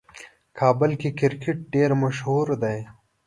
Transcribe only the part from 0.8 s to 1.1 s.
کې